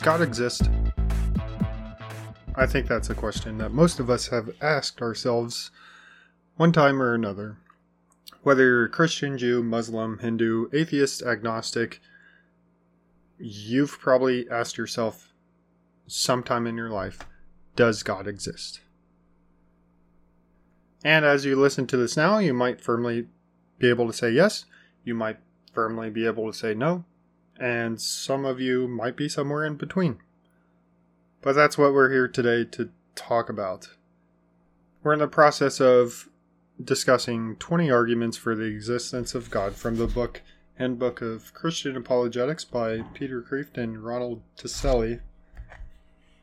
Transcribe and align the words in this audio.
Does 0.00 0.06
God 0.06 0.22
exist? 0.22 0.70
I 2.54 2.64
think 2.64 2.86
that's 2.86 3.10
a 3.10 3.14
question 3.14 3.58
that 3.58 3.72
most 3.72 4.00
of 4.00 4.08
us 4.08 4.28
have 4.28 4.48
asked 4.62 5.02
ourselves 5.02 5.70
one 6.56 6.72
time 6.72 7.02
or 7.02 7.12
another. 7.12 7.58
Whether 8.42 8.64
you're 8.64 8.88
Christian, 8.88 9.36
Jew, 9.36 9.62
Muslim, 9.62 10.20
Hindu, 10.20 10.70
atheist, 10.72 11.20
agnostic, 11.20 12.00
you've 13.38 13.98
probably 13.98 14.48
asked 14.48 14.78
yourself 14.78 15.34
sometime 16.06 16.66
in 16.66 16.78
your 16.78 16.88
life, 16.88 17.18
does 17.76 18.02
God 18.02 18.26
exist? 18.26 18.80
And 21.04 21.26
as 21.26 21.44
you 21.44 21.60
listen 21.60 21.86
to 21.88 21.98
this 21.98 22.16
now, 22.16 22.38
you 22.38 22.54
might 22.54 22.80
firmly 22.80 23.28
be 23.78 23.90
able 23.90 24.06
to 24.06 24.14
say 24.14 24.30
yes, 24.30 24.64
you 25.04 25.14
might 25.14 25.36
firmly 25.74 26.08
be 26.08 26.24
able 26.24 26.50
to 26.50 26.56
say 26.56 26.72
no, 26.72 27.04
and 27.60 28.00
some 28.00 28.44
of 28.46 28.58
you 28.58 28.88
might 28.88 29.16
be 29.16 29.28
somewhere 29.28 29.64
in 29.64 29.76
between. 29.76 30.18
But 31.42 31.54
that's 31.54 31.76
what 31.76 31.92
we're 31.92 32.10
here 32.10 32.26
today 32.26 32.64
to 32.72 32.90
talk 33.14 33.48
about. 33.48 33.90
We're 35.02 35.12
in 35.12 35.18
the 35.18 35.28
process 35.28 35.80
of 35.80 36.28
discussing 36.82 37.56
20 37.56 37.90
arguments 37.90 38.36
for 38.36 38.54
the 38.54 38.64
existence 38.64 39.34
of 39.34 39.50
God 39.50 39.74
from 39.74 39.96
the 39.96 40.06
book 40.06 40.42
Handbook 40.78 41.20
of 41.20 41.52
Christian 41.52 41.96
Apologetics 41.96 42.64
by 42.64 43.02
Peter 43.12 43.42
Kreeft 43.42 43.76
and 43.76 44.02
Ronald 44.02 44.40
Tacelli. 44.56 45.20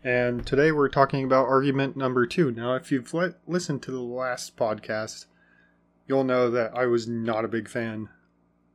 And 0.04 0.46
today 0.46 0.72
we're 0.72 0.90
talking 0.90 1.24
about 1.24 1.48
argument 1.48 1.98
number 1.98 2.28
two. 2.28 2.52
Now, 2.52 2.76
if 2.76 2.92
you've 2.92 3.14
le- 3.16 3.34
listened 3.48 3.82
to 3.84 3.92
the 3.92 4.00
last 4.00 4.56
podcast, 4.56 5.26
you'll 6.08 6.24
know 6.24 6.52
that 6.52 6.78
I 6.78 6.86
was 6.86 7.08
not 7.08 7.46
a 7.46 7.50
big 7.50 7.68
fan 7.68 8.10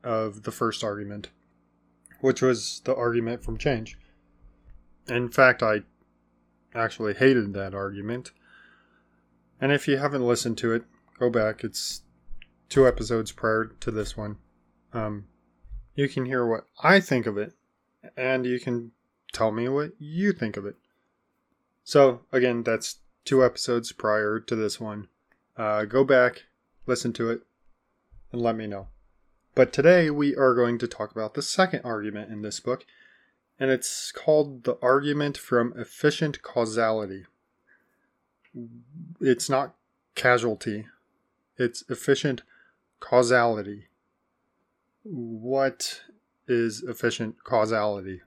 of 0.03 0.43
the 0.43 0.51
first 0.51 0.83
argument, 0.83 1.31
which 2.23 2.41
was 2.41 2.81
the 2.85 2.95
argument 2.95 3.43
from 3.43 3.59
change. 3.59 3.99
In 5.09 5.29
fact, 5.29 5.63
I 5.63 5.83
actually 6.73 7.15
hated 7.15 7.53
that 7.53 7.75
argument. 7.75 8.31
And 9.61 9.73
if 9.73 9.89
you 9.89 9.99
haven't 9.99 10.27
listened 10.27 10.57
to 10.59 10.73
it, 10.73 10.85
go 11.19 11.29
back. 11.29 11.65
It's 11.65 12.03
two 12.69 12.87
episodes 12.87 13.33
prior 13.33 13.67
to 13.81 13.91
this 13.91 14.17
one. 14.17 14.37
Um, 14.93 15.27
you 15.97 16.09
can 16.09 16.25
hear 16.25 16.47
what 16.47 16.67
I 16.83 17.01
think 17.01 17.27
of 17.27 17.37
it, 17.37 17.55
and 18.17 18.47
you 18.47 18.61
can 18.61 18.93
tell 19.33 19.51
me 19.51 19.69
what 19.69 19.91
you 19.99 20.33
think 20.33 20.57
of 20.57 20.65
it. 20.65 20.77
So, 21.83 22.21
again, 22.31 22.63
that's 22.63 22.99
two 23.25 23.45
episodes 23.45 23.91
prior 23.91 24.39
to 24.39 24.55
this 24.55 24.81
one. 24.81 25.09
Uh, 25.57 25.87
go 25.87 26.05
back, 26.05 26.45
listen 26.87 27.13
to 27.15 27.31
it, 27.31 27.43
and 28.31 28.41
let 28.41 28.55
me 28.57 28.69
know. 28.69 28.87
But 29.55 29.73
today 29.73 30.09
we 30.09 30.35
are 30.35 30.55
going 30.55 30.79
to 30.79 30.89
talk 30.89 31.11
about 31.11 31.35
the 31.35 31.43
second 31.43 31.83
argument 31.85 32.33
in 32.33 32.41
this 32.41 32.59
book, 32.59 32.87
and 33.61 33.71
it's 33.71 34.11
called 34.11 34.65
the 34.65 34.79
argument 34.81 35.37
from 35.37 35.75
efficient 35.77 36.41
causality. 36.41 37.27
It's 39.21 39.51
not 39.51 39.75
casualty, 40.15 40.87
it's 41.59 41.85
efficient 41.91 42.43
causality. 42.99 43.89
What 45.03 46.01
is 46.49 46.83
efficient 46.83 47.45
causality? 47.45 48.23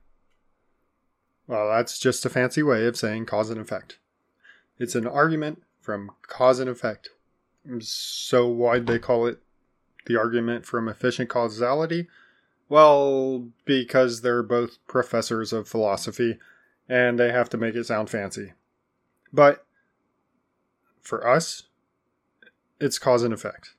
Well, 1.48 1.70
that's 1.70 1.98
just 1.98 2.26
a 2.26 2.30
fancy 2.30 2.62
way 2.62 2.86
of 2.86 2.98
saying 2.98 3.26
cause 3.26 3.50
and 3.50 3.60
effect. 3.60 3.98
It's 4.78 4.96
an 4.96 5.08
argument 5.08 5.64
from 5.80 6.12
cause 6.28 6.60
and 6.60 6.70
effect. 6.70 7.10
So, 7.80 8.48
why'd 8.48 8.86
they 8.86 9.00
call 9.00 9.26
it 9.26 9.40
the 10.06 10.18
argument 10.18 10.66
from 10.66 10.88
efficient 10.88 11.30
causality? 11.30 12.08
Well, 12.68 13.48
because 13.66 14.22
they're 14.22 14.44
both 14.44 14.86
professors 14.88 15.54
of 15.54 15.68
philosophy 15.68 16.38
and 16.90 17.20
they 17.20 17.32
have 17.32 17.50
to 17.50 17.58
make 17.58 17.76
it 17.76 17.86
sound 17.86 18.10
fancy. 18.10 18.54
But 19.32 19.66
for 21.02 21.28
us, 21.28 21.64
it's 22.80 23.00
cause 23.00 23.24
and 23.24 23.34
effect. 23.34 23.76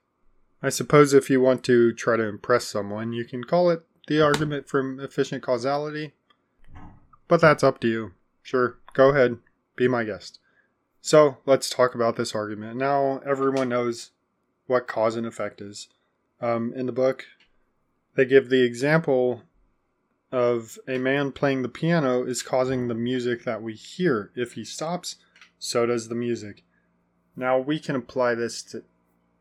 I 0.63 0.69
suppose 0.69 1.13
if 1.13 1.29
you 1.29 1.41
want 1.41 1.65
to 1.65 1.93
try 1.93 2.17
to 2.17 2.25
impress 2.25 2.65
someone, 2.65 3.13
you 3.13 3.25
can 3.25 3.45
call 3.45 3.71
it 3.71 3.83
the 4.07 4.21
argument 4.21 4.69
from 4.69 5.01
efficient 5.01 5.43
causality 5.43 6.13
but 7.29 7.41
that's 7.41 7.65
up 7.65 7.81
to 7.81 7.89
you. 7.89 8.13
Sure, 8.43 8.79
go 8.93 9.11
ahead, 9.11 9.39
be 9.75 9.89
my 9.89 10.05
guest. 10.05 10.39
So 11.01 11.39
let's 11.47 11.71
talk 11.71 11.95
about 11.95 12.17
this 12.17 12.35
argument. 12.35 12.77
Now 12.77 13.21
everyone 13.27 13.69
knows 13.69 14.11
what 14.67 14.89
cause 14.89 15.17
and 15.17 15.27
effect 15.27 15.61
is. 15.61 15.89
Um, 16.41 16.73
in 16.75 16.87
the 16.87 16.93
book, 16.93 17.27
they 18.15 18.25
give 18.25 18.49
the 18.49 18.63
example 18.63 19.43
of 20.33 20.79
a 20.89 20.99
man 20.99 21.33
playing 21.33 21.63
the 21.63 21.69
piano 21.69 22.25
is 22.25 22.43
causing 22.43 22.89
the 22.89 22.95
music 22.95 23.45
that 23.45 23.63
we 23.63 23.75
hear. 23.75 24.33
If 24.35 24.53
he 24.53 24.65
stops, 24.65 25.17
so 25.59 25.87
does 25.87 26.09
the 26.09 26.15
music. 26.15 26.65
Now 27.37 27.59
we 27.59 27.79
can 27.79 27.97
apply 27.97 28.35
this 28.35 28.63
to 28.65 28.83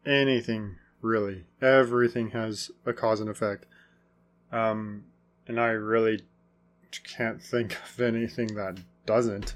anything, 0.05 0.75
really. 1.01 1.45
Everything 1.61 2.31
has 2.31 2.71
a 2.85 2.93
cause 2.93 3.19
and 3.19 3.29
effect. 3.29 3.65
Um, 4.51 5.05
and 5.47 5.59
I 5.59 5.69
really 5.69 6.23
can't 7.03 7.41
think 7.41 7.73
of 7.73 7.99
anything 7.99 8.55
that 8.55 8.79
doesn't. 9.05 9.55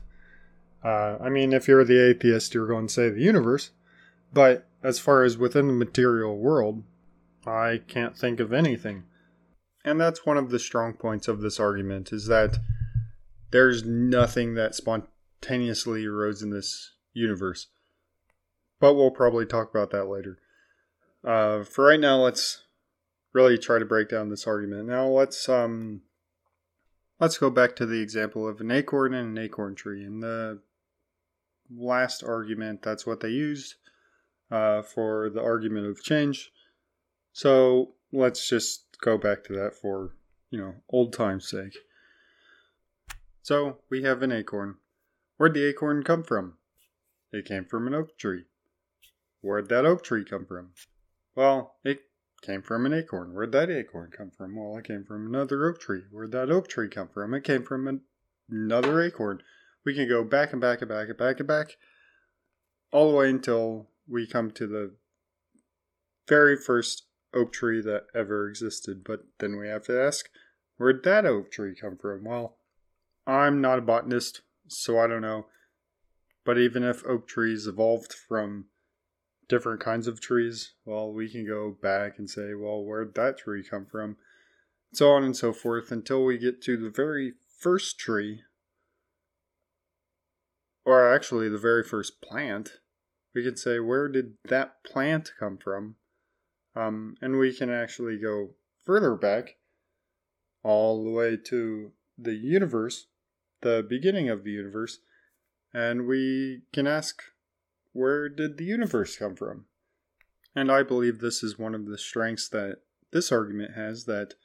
Uh, 0.83 1.17
I 1.19 1.29
mean, 1.29 1.53
if 1.53 1.67
you're 1.67 1.83
the 1.83 2.09
atheist, 2.09 2.53
you're 2.53 2.67
going 2.67 2.87
to 2.87 2.93
say 2.93 3.09
the 3.09 3.21
universe. 3.21 3.71
But 4.33 4.67
as 4.83 4.99
far 4.99 5.23
as 5.23 5.37
within 5.37 5.67
the 5.67 5.73
material 5.73 6.37
world, 6.37 6.83
I 7.49 7.79
can't 7.87 8.17
think 8.17 8.39
of 8.39 8.53
anything. 8.53 9.03
And 9.83 9.99
that's 9.99 10.25
one 10.25 10.37
of 10.37 10.49
the 10.49 10.59
strong 10.59 10.93
points 10.93 11.27
of 11.27 11.41
this 11.41 11.59
argument 11.59 12.11
is 12.11 12.27
that 12.27 12.59
there's 13.51 13.83
nothing 13.83 14.55
that 14.55 14.75
spontaneously 14.75 16.05
arose 16.05 16.41
in 16.41 16.49
this 16.49 16.93
universe. 17.13 17.67
But 18.79 18.93
we'll 18.93 19.11
probably 19.11 19.45
talk 19.45 19.69
about 19.69 19.91
that 19.91 20.05
later. 20.05 20.37
Uh, 21.23 21.63
for 21.63 21.85
right 21.85 21.99
now, 21.99 22.17
let's 22.17 22.63
really 23.33 23.57
try 23.57 23.79
to 23.79 23.85
break 23.85 24.09
down 24.09 24.29
this 24.29 24.47
argument. 24.47 24.87
Now, 24.87 25.07
let's 25.07 25.49
um, 25.49 26.01
Let's 27.19 27.37
go 27.37 27.49
back 27.49 27.75
to 27.75 27.85
the 27.85 28.01
example 28.01 28.47
of 28.47 28.61
an 28.61 28.71
acorn 28.71 29.13
and 29.13 29.37
an 29.37 29.43
acorn 29.43 29.75
tree. 29.75 30.05
In 30.05 30.21
the 30.21 30.61
last 31.69 32.23
argument, 32.23 32.81
that's 32.81 33.05
what 33.05 33.19
they 33.19 33.29
used 33.29 33.75
uh, 34.49 34.81
for 34.83 35.29
the 35.29 35.41
argument 35.43 35.87
of 35.87 36.01
change. 36.01 36.49
So 37.33 37.93
let's 38.11 38.47
just 38.47 38.85
go 39.01 39.17
back 39.17 39.43
to 39.45 39.53
that 39.53 39.75
for, 39.75 40.15
you 40.49 40.59
know, 40.59 40.75
old 40.89 41.13
time's 41.13 41.47
sake. 41.47 41.77
So 43.41 43.79
we 43.89 44.03
have 44.03 44.21
an 44.21 44.31
acorn. 44.31 44.75
Where'd 45.37 45.53
the 45.53 45.65
acorn 45.65 46.03
come 46.03 46.23
from? 46.23 46.55
It 47.31 47.45
came 47.45 47.65
from 47.65 47.87
an 47.87 47.93
oak 47.93 48.17
tree. 48.17 48.45
Where'd 49.41 49.69
that 49.69 49.85
oak 49.85 50.03
tree 50.03 50.25
come 50.25 50.45
from? 50.45 50.71
Well, 51.35 51.75
it 51.83 52.01
came 52.41 52.61
from 52.61 52.85
an 52.85 52.93
acorn. 52.93 53.33
Where'd 53.33 53.51
that 53.53 53.69
acorn 53.69 54.11
come 54.15 54.31
from? 54.31 54.55
Well, 54.55 54.77
it 54.77 54.85
came 54.85 55.05
from 55.05 55.27
another 55.27 55.65
oak 55.65 55.79
tree. 55.79 56.03
Where'd 56.11 56.31
that 56.31 56.49
oak 56.49 56.67
tree 56.67 56.89
come 56.89 57.07
from? 57.07 57.33
It 57.33 57.43
came 57.43 57.63
from 57.63 57.87
an- 57.87 58.01
another 58.49 59.01
acorn. 59.01 59.41
We 59.85 59.95
can 59.95 60.09
go 60.09 60.23
back 60.23 60.51
and 60.51 60.59
back 60.59 60.81
and 60.81 60.89
back 60.89 61.07
and 61.07 61.17
back 61.17 61.39
and 61.39 61.47
back 61.47 61.77
all 62.91 63.09
the 63.09 63.15
way 63.15 63.29
until 63.29 63.89
we 64.07 64.27
come 64.27 64.51
to 64.51 64.67
the 64.67 64.95
very 66.27 66.57
first 66.57 67.03
oak 67.33 67.53
tree 67.53 67.81
that 67.81 68.05
ever 68.15 68.47
existed. 68.49 69.03
But 69.03 69.25
then 69.39 69.57
we 69.57 69.67
have 69.67 69.85
to 69.85 70.01
ask, 70.01 70.29
where'd 70.77 71.03
that 71.03 71.25
oak 71.25 71.51
tree 71.51 71.75
come 71.79 71.97
from? 71.97 72.23
Well, 72.23 72.57
I'm 73.27 73.61
not 73.61 73.79
a 73.79 73.83
botanist, 73.83 74.41
so 74.67 74.99
I 74.99 75.07
don't 75.07 75.21
know. 75.21 75.47
But 76.45 76.57
even 76.57 76.83
if 76.83 77.05
oak 77.05 77.27
trees 77.27 77.67
evolved 77.67 78.13
from 78.13 78.65
different 79.47 79.81
kinds 79.81 80.07
of 80.07 80.21
trees, 80.21 80.73
well, 80.85 81.11
we 81.11 81.29
can 81.29 81.45
go 81.45 81.75
back 81.81 82.17
and 82.17 82.29
say, 82.29 82.53
well, 82.53 82.83
where'd 82.83 83.15
that 83.15 83.37
tree 83.37 83.63
come 83.67 83.85
from? 83.85 84.17
So 84.93 85.11
on 85.11 85.23
and 85.23 85.35
so 85.35 85.53
forth 85.53 85.91
until 85.91 86.23
we 86.23 86.37
get 86.37 86.61
to 86.63 86.77
the 86.77 86.89
very 86.89 87.33
first 87.59 87.99
tree, 87.99 88.41
or 90.85 91.13
actually 91.13 91.49
the 91.49 91.57
very 91.59 91.83
first 91.83 92.21
plant. 92.21 92.79
We 93.35 93.43
can 93.43 93.57
say, 93.57 93.79
where 93.79 94.07
did 94.07 94.37
that 94.45 94.83
plant 94.83 95.33
come 95.39 95.57
from? 95.57 95.95
Um, 96.75 97.15
and 97.21 97.37
we 97.37 97.53
can 97.53 97.69
actually 97.69 98.17
go 98.17 98.51
further 98.85 99.15
back, 99.15 99.57
all 100.63 101.03
the 101.03 101.09
way 101.09 101.37
to 101.47 101.91
the 102.17 102.35
universe, 102.35 103.07
the 103.61 103.85
beginning 103.87 104.29
of 104.29 104.43
the 104.43 104.51
universe, 104.51 104.99
and 105.73 106.07
we 106.07 106.61
can 106.73 106.87
ask 106.87 107.21
where 107.93 108.29
did 108.29 108.57
the 108.57 108.65
universe 108.65 109.17
come 109.17 109.35
from? 109.35 109.65
And 110.55 110.71
I 110.71 110.83
believe 110.83 111.19
this 111.19 111.43
is 111.43 111.59
one 111.59 111.75
of 111.75 111.85
the 111.85 111.97
strengths 111.97 112.49
that 112.49 112.77
this 113.11 113.31
argument 113.31 113.75
has 113.75 114.05
that 114.05 114.35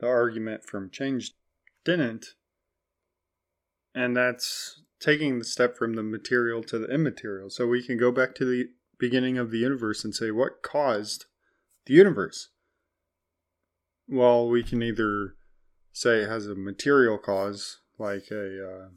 the 0.00 0.06
argument 0.06 0.64
from 0.64 0.90
change 0.90 1.32
didn't. 1.84 2.34
And 3.94 4.16
that's 4.16 4.82
taking 5.00 5.38
the 5.38 5.44
step 5.44 5.76
from 5.76 5.94
the 5.94 6.02
material 6.02 6.62
to 6.64 6.78
the 6.78 6.92
immaterial. 6.92 7.50
So 7.50 7.66
we 7.66 7.82
can 7.82 7.98
go 7.98 8.12
back 8.12 8.34
to 8.36 8.44
the 8.44 8.70
beginning 8.98 9.38
of 9.38 9.50
the 9.50 9.58
universe 9.58 10.04
and 10.04 10.14
say, 10.14 10.30
what 10.30 10.62
caused 10.62 11.26
the 11.88 11.94
universe? 11.94 12.50
Well, 14.06 14.48
we 14.48 14.62
can 14.62 14.82
either 14.82 15.34
say 15.92 16.20
it 16.22 16.28
has 16.28 16.46
a 16.46 16.54
material 16.54 17.18
cause, 17.18 17.80
like 17.98 18.28
a 18.30 18.64
uh, 18.64 18.88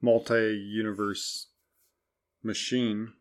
multi 0.00 0.54
universe 0.54 1.48
machine. 2.42 3.14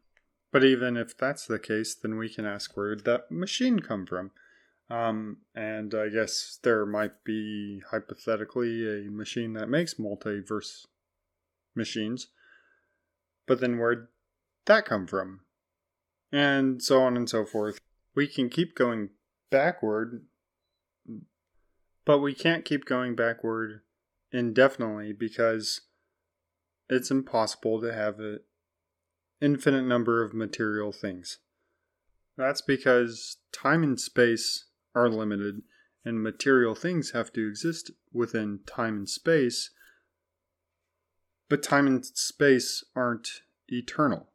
But 0.52 0.64
even 0.66 0.98
if 0.98 1.16
that's 1.18 1.46
the 1.46 1.60
case, 1.60 1.96
then 1.96 2.18
we 2.18 2.28
can 2.28 2.46
ask 2.46 2.76
where 2.76 2.94
did 2.94 3.06
that 3.06 3.32
machine 3.32 3.80
come 3.80 4.06
from? 4.06 4.32
Um, 4.90 5.38
and 5.56 5.96
I 5.96 6.10
guess 6.10 6.60
there 6.62 6.86
might 6.86 7.24
be 7.24 7.82
hypothetically 7.92 9.08
a 9.08 9.10
machine 9.10 9.54
that 9.54 9.70
makes 9.70 9.94
multiverse 9.94 10.86
machines. 11.74 12.28
But 13.48 13.62
then 13.62 13.78
where'd 13.78 14.08
that 14.66 14.86
come 14.86 15.08
from? 15.08 15.42
And 16.32 16.82
so 16.84 17.02
on 17.04 17.16
and 17.16 17.30
so 17.30 17.46
forth. 17.46 17.80
We 18.16 18.28
can 18.28 18.50
keep 18.50 18.76
going 18.76 19.10
backward, 19.50 20.26
but 22.06 22.20
we 22.20 22.34
can't 22.34 22.66
keep 22.66 22.86
going 22.86 23.16
backward 23.16 23.82
indefinitely 24.32 25.14
because 25.14 25.82
it's 26.90 27.12
impossible 27.12 27.80
to 27.82 27.94
have 27.94 28.20
an 28.20 28.40
infinite 29.42 29.84
number 29.84 30.24
of 30.24 30.34
material 30.34 30.92
things. 30.92 31.40
That's 32.38 32.62
because 32.62 33.38
time 33.52 33.84
and 33.84 34.00
space 34.00 34.66
are 34.94 35.10
limited, 35.10 35.62
and 36.04 36.22
material 36.22 36.76
things 36.76 37.12
have 37.12 37.32
to 37.34 37.48
exist 37.48 37.92
within 38.12 38.60
time 38.66 38.98
and 38.98 39.10
space, 39.10 39.70
but 41.50 41.64
time 41.64 41.88
and 41.88 42.06
space 42.06 42.84
aren't 42.96 43.42
eternal, 43.68 44.28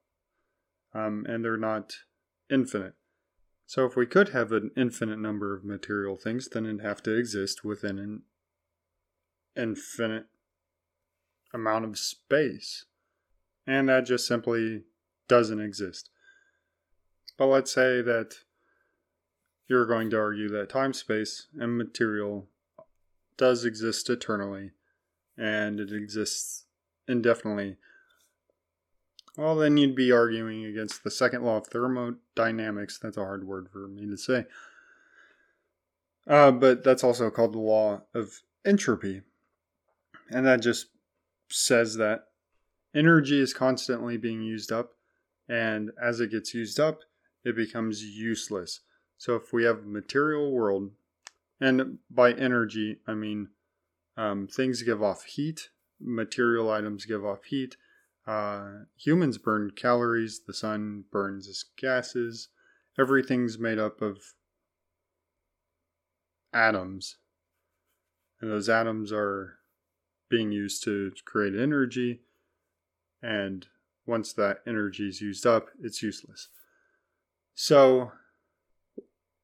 um, 0.94 1.26
and 1.29 1.44
they're 1.44 1.56
not 1.56 1.94
infinite. 2.50 2.94
So, 3.67 3.85
if 3.85 3.97
we 3.97 4.07
could 4.07 4.29
have 4.29 4.53
an 4.53 4.71
infinite 4.77 5.19
number 5.19 5.55
of 5.55 5.65
material 5.65 6.17
things, 6.17 6.49
then 6.49 6.67
it'd 6.67 6.83
have 6.83 7.03
to 7.03 7.17
exist 7.17 7.65
within 7.65 7.99
an 7.99 8.23
infinite 9.57 10.27
amount 11.53 11.85
of 11.85 11.99
space. 11.99 12.85
And 13.67 13.89
that 13.89 14.07
just 14.07 14.27
simply 14.27 14.85
doesn't 15.29 15.61
exist. 15.61 16.11
But 17.37 17.47
let's 17.47 17.73
say 17.73 18.01
that 18.03 18.35
you're 19.69 19.87
going 19.87 20.11
to 20.11 20.19
argue 20.19 20.49
that 20.51 20.69
time, 20.69 20.93
space, 20.93 21.49
and 21.59 21.77
material 21.77 22.49
does 23.37 23.65
exist 23.65 24.09
eternally 24.09 24.71
and 25.37 25.81
it 25.81 25.93
exists 25.93 26.65
indefinitely. 27.09 27.77
Well, 29.37 29.56
then 29.56 29.77
you'd 29.77 29.94
be 29.94 30.12
arguing 30.12 30.65
against 30.65 31.05
the 31.05 31.11
second 31.11 31.43
law 31.43 31.59
of 31.59 31.67
thermodynamics. 31.67 32.99
That's 32.99 33.19
a 33.19 33.25
hard 33.25 33.47
word 33.47 33.69
for 33.71 33.87
me 33.87 34.06
to 34.06 34.17
say. 34.17 34.47
Uh, 36.27 36.50
but 36.50 36.83
that's 36.83 37.05
also 37.05 37.31
called 37.31 37.53
the 37.53 37.59
law 37.59 38.03
of 38.15 38.41
entropy. 38.65 39.23
And 40.31 40.47
that 40.47 40.62
just 40.62 40.87
says 41.49 41.97
that 41.97 42.25
energy 42.94 43.41
is 43.41 43.53
constantly 43.53 44.17
being 44.17 44.43
used 44.43 44.73
up, 44.73 44.94
and 45.49 45.91
as 46.03 46.19
it 46.19 46.31
gets 46.31 46.55
used 46.55 46.81
up, 46.81 47.00
it 47.44 47.55
becomes 47.55 48.03
useless. 48.03 48.81
So 49.19 49.37
if 49.37 49.53
we 49.53 49.65
have 49.65 49.79
a 49.79 49.89
material 49.89 50.50
world, 50.50 50.91
and 51.61 51.99
by 52.11 52.32
energy, 52.32 52.99
I 53.06 53.15
mean 53.15 53.49
um, 54.17 54.49
things 54.49 54.82
give 54.82 55.03
off 55.03 55.25
heat, 55.25 55.69
material 56.00 56.71
items 56.71 57.05
give 57.05 57.25
off 57.25 57.44
heat. 57.44 57.77
Uh, 58.26 58.84
humans 58.96 59.38
burn 59.38 59.70
calories, 59.70 60.40
the 60.46 60.55
sun 60.55 61.05
burns 61.12 61.64
gases. 61.76 62.49
Everything's 62.99 63.58
made 63.58 63.78
up 63.78 64.02
of 64.02 64.34
atoms. 66.52 67.17
And 68.40 68.50
those 68.50 68.69
atoms 68.69 69.12
are 69.12 69.58
being 70.28 70.50
used 70.50 70.82
to 70.84 71.12
create 71.25 71.55
energy. 71.55 72.23
And 73.23 73.67
once 74.06 74.32
that 74.32 74.58
energy 74.67 75.08
is 75.08 75.20
used 75.20 75.46
up, 75.46 75.69
it's 75.81 76.02
useless. 76.02 76.49
So 77.55 78.12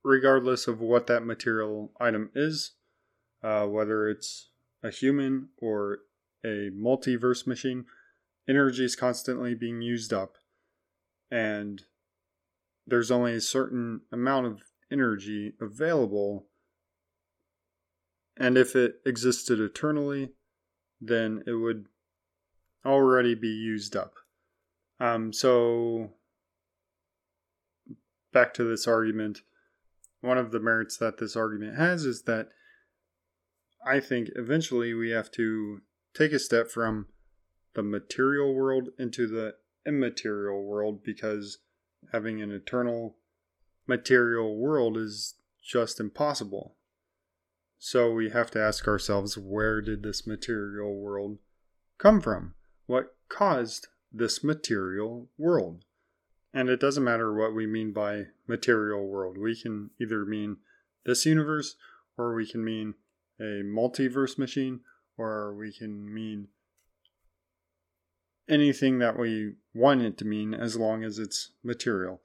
regardless 0.03 0.67
of 0.67 0.81
what 0.81 1.07
that 1.07 1.25
material 1.25 1.93
item 2.01 2.31
is, 2.35 2.73
uh, 3.43 3.67
whether 3.67 4.09
it's 4.09 4.49
a 4.83 4.91
human 4.91 5.49
or 5.59 6.01
a 6.45 6.71
multiverse 6.71 7.47
machine, 7.47 7.85
energy 8.49 8.85
is 8.85 8.97
constantly 8.97 9.55
being 9.55 9.83
used 9.83 10.13
up. 10.13 10.37
And 11.31 11.83
there's 12.87 13.11
only 13.11 13.35
a 13.35 13.41
certain 13.41 14.03
amount 14.13 14.47
of 14.47 14.61
energy 14.91 15.55
available. 15.61 16.47
And 18.37 18.59
if 18.59 18.77
it 18.77 18.97
existed 19.07 19.61
eternally, 19.61 20.31
then 21.01 21.43
it 21.47 21.55
would 21.55 21.87
already 22.85 23.35
be 23.35 23.49
used 23.49 23.97
up. 23.97 24.15
Um, 25.01 25.33
so, 25.33 26.11
back 28.33 28.55
to 28.55 28.65
this 28.65 28.87
argument 28.87 29.43
one 30.23 30.39
of 30.39 30.53
the 30.53 30.61
merits 30.61 30.97
that 30.97 31.19
this 31.19 31.37
argument 31.37 31.77
has 31.77 32.07
is 32.07 32.23
that 32.23 32.49
I 33.85 34.01
think 34.01 34.31
eventually 34.37 34.95
we 34.95 35.11
have 35.11 35.31
to 35.33 35.81
take 36.15 36.33
a 36.33 36.39
step 36.39 36.71
from 36.71 37.07
the 37.75 37.83
material 37.83 38.55
world 38.55 38.89
into 38.99 39.27
the 39.27 39.55
immaterial 39.87 40.65
world 40.65 41.03
because 41.03 41.59
having 42.13 42.41
an 42.43 42.51
eternal 42.51 43.17
material 43.87 44.57
world 44.57 44.97
is 44.97 45.35
just 45.65 46.01
impossible. 46.01 46.77
So 47.79 48.13
we 48.13 48.31
have 48.31 48.51
to 48.53 48.61
ask 48.61 48.87
ourselves 48.87 49.37
where 49.37 49.81
did 49.81 50.03
this 50.03 50.27
material 50.27 50.95
world 50.95 51.39
come 51.99 52.21
from? 52.21 52.55
What 52.87 53.17
caused 53.29 53.89
this 54.13 54.45
material 54.45 55.29
world? 55.37 55.85
And 56.55 56.69
it 56.69 56.81
doesn't 56.81 57.03
matter 57.03 57.35
what 57.35 57.55
we 57.55 57.67
mean 57.67 57.93
by 57.93 58.25
material 58.47 59.09
world. 59.09 59.39
We 59.39 59.61
can 59.61 59.91
either 60.01 60.25
mean 60.25 60.59
this 61.05 61.25
universe, 61.25 61.77
or 62.17 62.35
we 62.35 62.47
can 62.47 62.63
mean 62.63 62.95
a 63.41 63.63
multiverse 63.65 64.39
machine, 64.39 64.81
or 65.17 65.55
we 65.55 65.73
can 65.73 66.13
mean 66.13 66.49
anything 68.49 68.99
that 68.99 69.19
we 69.19 69.55
want 69.75 70.03
it 70.03 70.19
to 70.19 70.25
mean 70.25 70.55
as 70.55 70.77
long 70.77 71.05
as 71.05 71.19
it's 71.19 71.51
material. 71.63 72.21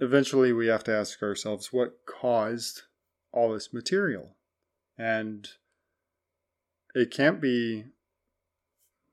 Eventually, 0.00 0.52
we 0.52 0.66
have 0.66 0.84
to 0.84 0.94
ask 0.94 1.22
ourselves 1.22 1.72
what 1.72 2.00
caused 2.06 2.82
all 3.32 3.52
this 3.52 3.72
material. 3.72 4.36
And 4.98 5.48
it 6.94 7.10
can't 7.10 7.40
be 7.40 7.84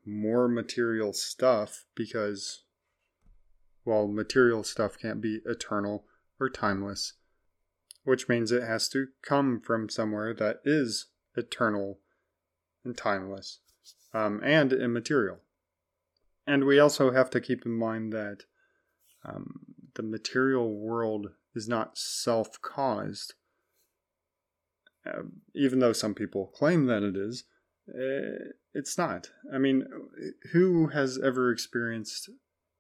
more 0.06 0.48
material 0.48 1.14
stuff 1.14 1.86
because 1.96 2.64
while 3.84 4.08
material 4.08 4.64
stuff 4.64 4.98
can't 4.98 5.22
be 5.22 5.40
eternal 5.46 6.06
or 6.40 6.50
timeless, 6.50 7.14
which 8.04 8.28
means 8.28 8.52
it 8.52 8.64
has 8.64 8.90
to 8.90 9.08
come 9.22 9.62
from 9.62 9.90
somewhere 9.90 10.34
that 10.34 10.60
is 10.66 11.08
eternal 11.36 12.00
and 12.84 12.98
timeless 12.98 13.60
um, 14.14 14.42
and 14.44 14.72
immaterial. 14.74 15.38
And 16.46 16.66
we 16.66 16.80
also 16.80 17.12
have 17.12 17.30
to 17.32 17.42
keep 17.42 17.66
in 17.66 17.72
mind 17.72 18.12
that 18.14 18.44
um, 19.26 19.62
the 19.96 20.04
material 20.04 20.76
world 20.76 21.32
is 21.56 21.68
not 21.68 21.98
self 21.98 22.62
caused. 22.62 23.34
Uh, 25.06 25.24
even 25.54 25.80
though 25.80 25.94
some 25.94 26.14
people 26.14 26.48
claim 26.48 26.86
that 26.86 27.04
it 27.04 27.16
is, 27.16 27.44
uh, 27.90 28.52
it's 28.74 28.98
not. 28.98 29.30
I 29.54 29.58
mean, 29.58 29.86
who 30.52 30.88
has 30.88 31.20
ever 31.22 31.52
experienced 31.52 32.30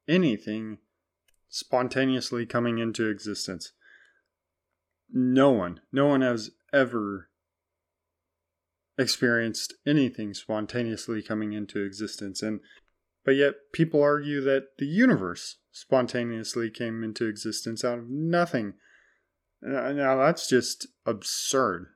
anything 0.07 0.77
spontaneously 1.53 2.47
coming 2.47 2.79
into 2.79 3.07
existence. 3.07 3.73
No 5.11 5.51
one, 5.51 5.81
no 5.91 6.07
one 6.07 6.21
has 6.21 6.49
ever 6.73 7.29
experienced 8.97 9.73
anything 9.85 10.33
spontaneously 10.33 11.21
coming 11.21 11.53
into 11.53 11.83
existence 11.83 12.41
and 12.41 12.59
but 13.25 13.35
yet 13.35 13.53
people 13.71 14.01
argue 14.01 14.41
that 14.41 14.77
the 14.77 14.85
universe 14.85 15.57
spontaneously 15.71 16.69
came 16.69 17.03
into 17.03 17.25
existence 17.25 17.83
out 17.83 17.97
of 17.97 18.09
nothing. 18.09 18.73
Now 19.61 20.17
that's 20.17 20.49
just 20.49 20.87
absurd. 21.05 21.87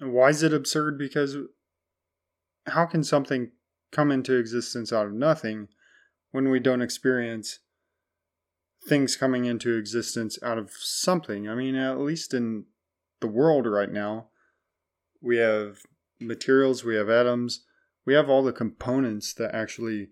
Why 0.00 0.30
is 0.30 0.42
it 0.42 0.54
absurd? 0.54 0.98
Because 0.98 1.36
how 2.66 2.86
can 2.86 3.04
something 3.04 3.50
come 3.92 4.10
into 4.10 4.36
existence 4.36 4.92
out 4.92 5.06
of 5.06 5.12
nothing 5.12 5.68
when 6.32 6.48
we 6.48 6.58
don't 6.58 6.82
experience 6.82 7.60
things 8.86 9.16
coming 9.16 9.44
into 9.44 9.76
existence 9.76 10.38
out 10.42 10.58
of 10.58 10.70
something. 10.72 11.48
I 11.48 11.54
mean, 11.54 11.76
at 11.76 11.98
least 11.98 12.34
in 12.34 12.64
the 13.20 13.28
world 13.28 13.66
right 13.66 13.90
now, 13.90 14.28
we 15.22 15.38
have 15.38 15.78
materials, 16.20 16.84
we 16.84 16.96
have 16.96 17.08
atoms, 17.08 17.64
we 18.04 18.14
have 18.14 18.28
all 18.28 18.42
the 18.42 18.52
components 18.52 19.32
that 19.34 19.54
actually 19.54 20.08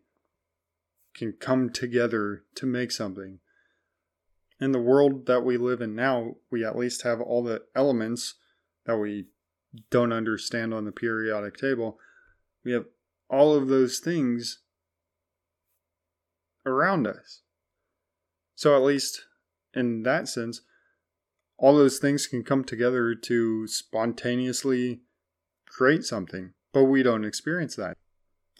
can 1.15 1.33
come 1.33 1.71
together 1.71 2.45
to 2.55 2.67
make 2.67 2.91
something. 2.91 3.39
In 4.61 4.73
the 4.73 4.81
world 4.81 5.27
that 5.27 5.45
we 5.45 5.57
live 5.57 5.81
in 5.81 5.95
now, 5.95 6.37
we 6.51 6.65
at 6.65 6.79
least 6.79 7.03
have 7.03 7.21
all 7.21 7.43
the 7.43 7.63
elements 7.75 8.35
that 8.87 8.97
we 8.97 9.27
don't 9.91 10.13
understand 10.13 10.73
on 10.73 10.85
the 10.85 10.93
periodic 10.93 11.57
table. 11.57 11.99
We 12.65 12.73
have 12.73 12.87
all 13.29 13.55
of 13.55 13.69
those 13.69 13.99
things 13.99 14.61
around 16.65 17.07
us. 17.07 17.43
So, 18.55 18.77
at 18.77 18.83
least 18.83 19.23
in 19.75 20.03
that 20.05 20.29
sense, 20.29 20.61
all 21.59 21.77
those 21.77 21.99
things 21.99 22.27
can 22.27 22.45
come 22.45 22.65
together 22.65 23.15
to 23.15 23.67
spontaneously 23.67 25.01
create 25.73 26.05
something, 26.05 26.53
but 26.73 26.85
we 26.85 27.03
don't 27.03 27.25
experience 27.25 27.77
that. 27.77 27.97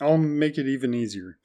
I'll 0.01 0.19
make 0.19 0.59
it 0.59 0.67
even 0.67 0.95
easier. 0.95 1.39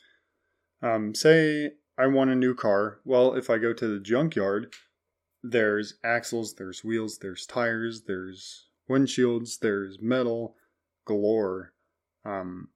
Um, 0.82 1.14
say 1.14 1.72
I 1.98 2.08
want 2.08 2.30
a 2.30 2.36
new 2.36 2.56
car. 2.56 3.00
Well, 3.04 3.36
if 3.36 3.50
I 3.50 3.58
go 3.58 3.74
to 3.74 3.88
the 3.88 4.00
junkyard, 4.00 4.74
there's 5.44 5.96
axles, 6.04 6.56
there's 6.56 6.84
wheels, 6.84 7.20
there's 7.20 7.46
tires, 7.46 8.04
there's 8.08 8.68
windshields, 8.90 9.60
there's 9.60 9.98
metal 10.02 10.56
galore. 11.06 11.74
Um, 12.26 12.70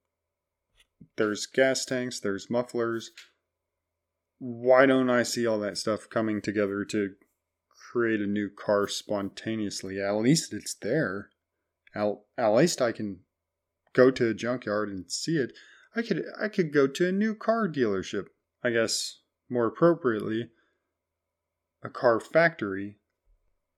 there's 1.17 1.45
gas 1.45 1.85
tanks, 1.85 2.19
there's 2.19 2.49
mufflers. 2.49 3.11
Why 4.39 4.85
don't 4.85 5.09
I 5.09 5.23
see 5.23 5.45
all 5.45 5.59
that 5.59 5.77
stuff 5.77 6.09
coming 6.09 6.41
together 6.41 6.83
to 6.85 7.13
create 7.91 8.21
a 8.21 8.27
new 8.27 8.49
car 8.49 8.87
spontaneously? 8.87 10.01
At 10.01 10.15
least 10.15 10.53
it's 10.53 10.73
there. 10.73 11.30
At, 11.93 12.07
at 12.37 12.49
least 12.49 12.81
I 12.81 12.91
can 12.91 13.19
go 13.93 14.11
to 14.11 14.29
a 14.29 14.33
junkyard 14.33 14.89
and 14.89 15.11
see 15.11 15.37
it. 15.37 15.53
I 15.95 16.01
could 16.01 16.23
I 16.41 16.47
could 16.47 16.73
go 16.73 16.87
to 16.87 17.09
a 17.09 17.11
new 17.11 17.35
car 17.35 17.67
dealership. 17.67 18.27
I 18.63 18.69
guess 18.69 19.19
more 19.49 19.67
appropriately, 19.67 20.49
a 21.83 21.89
car 21.89 22.19
factory, 22.19 22.97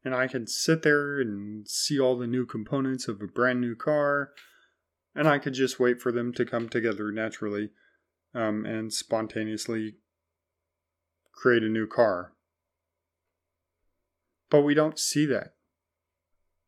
and 0.04 0.14
I 0.14 0.28
could 0.28 0.50
sit 0.50 0.84
there 0.84 1.20
and 1.20 1.68
see 1.68 2.00
all 2.00 2.18
the 2.18 2.28
new 2.28 2.46
components 2.46 3.08
of 3.08 3.22
a 3.22 3.28
brand 3.28 3.62
new 3.62 3.76
car, 3.76 4.32
and 5.16 5.28
I 5.28 5.40
could 5.40 5.54
just 5.54 5.80
wait 5.80 6.02
for 6.02 6.12
them 6.12 6.34
to 6.34 6.46
come 6.46 6.70
together 6.70 7.12
naturally 7.12 7.72
um, 8.36 8.66
and 8.66 8.94
spontaneously 8.94 9.96
create 11.32 11.64
a 11.64 11.70
new 11.70 11.88
car. 11.88 12.34
But 14.50 14.62
we 14.62 14.74
don't 14.74 15.00
see 15.00 15.26
that. 15.28 15.56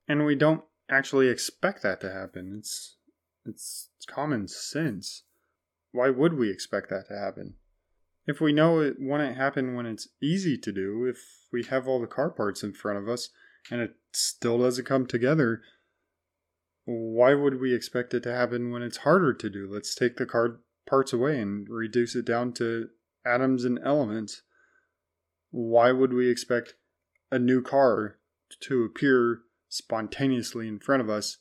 And 0.07 0.25
we 0.25 0.35
don't 0.35 0.63
actually 0.89 1.29
expect 1.29 1.83
that 1.83 2.01
to 2.01 2.11
happen. 2.11 2.55
It's 2.57 2.97
it's 3.45 3.89
common 4.07 4.47
sense. 4.47 5.23
Why 5.91 6.09
would 6.09 6.33
we 6.33 6.49
expect 6.49 6.89
that 6.89 7.07
to 7.07 7.17
happen? 7.17 7.55
If 8.27 8.41
we 8.41 8.53
know 8.53 8.79
it 8.79 8.95
wouldn't 8.99 9.37
happen 9.37 9.75
when 9.75 9.85
it's 9.85 10.07
easy 10.21 10.57
to 10.57 10.71
do, 10.71 11.05
if 11.05 11.19
we 11.53 11.63
have 11.63 11.87
all 11.87 12.01
the 12.01 12.07
car 12.07 12.31
parts 12.31 12.63
in 12.63 12.73
front 12.73 12.97
of 12.97 13.07
us 13.07 13.29
and 13.69 13.81
it 13.81 13.95
still 14.11 14.59
doesn't 14.59 14.85
come 14.85 15.05
together, 15.05 15.61
why 16.85 17.33
would 17.33 17.59
we 17.59 17.73
expect 17.73 18.13
it 18.13 18.23
to 18.23 18.33
happen 18.33 18.71
when 18.71 18.81
it's 18.81 18.97
harder 18.97 19.33
to 19.33 19.49
do? 19.49 19.69
Let's 19.71 19.93
take 19.93 20.17
the 20.17 20.25
car 20.25 20.59
parts 20.87 21.13
away 21.13 21.39
and 21.39 21.67
reduce 21.69 22.15
it 22.15 22.25
down 22.25 22.53
to 22.53 22.89
atoms 23.25 23.63
and 23.63 23.79
elements. 23.83 24.41
Why 25.51 25.91
would 25.91 26.13
we 26.13 26.29
expect 26.29 26.73
a 27.31 27.39
new 27.39 27.61
car 27.61 28.17
to 28.61 28.83
appear 28.83 29.41
spontaneously 29.75 30.67
in 30.67 30.79
front 30.79 31.01
of 31.01 31.09
us 31.09 31.37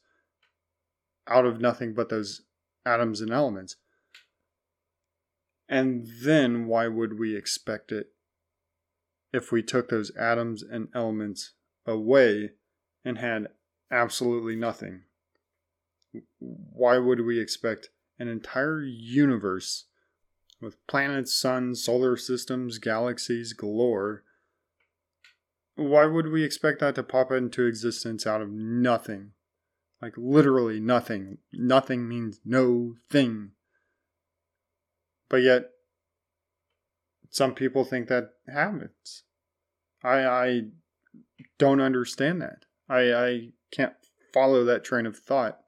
out 1.26 1.46
of 1.46 1.60
nothing 1.60 1.94
but 1.94 2.08
those 2.08 2.42
atoms 2.84 3.20
and 3.20 3.30
elements? 3.30 3.76
And 5.68 6.06
then 6.22 6.66
why 6.66 6.88
would 6.88 7.18
we 7.18 7.36
expect 7.36 7.90
it 7.92 8.08
if 9.32 9.50
we 9.50 9.62
took 9.62 9.88
those 9.88 10.14
atoms 10.16 10.62
and 10.62 10.88
elements 10.94 11.52
away 11.86 12.50
and 13.04 13.18
had 13.18 13.48
absolutely 13.90 14.56
nothing? 14.56 15.02
Why 16.38 16.98
would 16.98 17.20
we 17.22 17.40
expect 17.40 17.90
an 18.18 18.28
entire 18.28 18.82
universe 18.82 19.86
with 20.60 20.86
planets, 20.86 21.34
suns, 21.34 21.82
solar 21.82 22.16
systems, 22.16 22.78
galaxies 22.78 23.52
galore? 23.52 24.24
Why 25.76 26.07
would 26.07 26.28
we 26.28 26.45
expect 26.45 26.81
that 26.81 26.95
to 26.95 27.02
pop 27.02 27.33
into 27.33 27.66
existence 27.66 28.26
out 28.26 28.40
of 28.40 28.50
nothing? 28.50 29.33
Like 30.00 30.14
literally 30.16 30.81
nothing. 30.81 31.38
Nothing 31.52 32.09
means 32.09 32.40
no 32.45 32.95
thing. 33.11 33.52
But 35.28 35.43
yet, 35.43 35.71
some 37.31 37.54
people 37.54 37.85
think 37.85 38.09
that 38.09 38.31
happens. 38.47 39.25
I 40.02 40.25
I 40.25 40.61
don't 41.59 41.81
understand 41.81 42.40
that. 42.43 42.66
I 42.88 43.12
I 43.12 43.49
can't 43.73 43.95
follow 44.33 44.64
that 44.64 44.85
train 44.85 45.07
of 45.07 45.16
thought. 45.16 45.61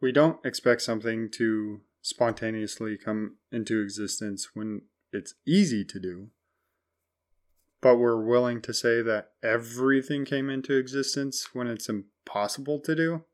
We 0.00 0.12
don't 0.12 0.44
expect 0.46 0.82
something 0.82 1.28
to 1.32 1.82
spontaneously 2.00 2.96
come 2.96 3.36
into 3.52 3.82
existence 3.82 4.50
when 4.54 4.82
it's 5.12 5.34
easy 5.46 5.84
to 5.84 6.00
do. 6.00 6.28
But 7.80 7.96
we're 7.96 8.22
willing 8.22 8.60
to 8.62 8.74
say 8.74 9.00
that 9.02 9.30
everything 9.42 10.24
came 10.24 10.50
into 10.50 10.76
existence 10.76 11.54
when 11.54 11.66
it's 11.66 11.88
impossible 11.88 12.78
to 12.80 12.94
do. 12.94 13.24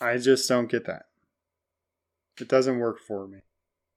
I 0.00 0.18
just 0.18 0.48
don't 0.48 0.70
get 0.70 0.86
that. 0.86 1.06
It 2.40 2.48
doesn't 2.48 2.78
work 2.78 2.98
for 2.98 3.26
me. 3.26 3.38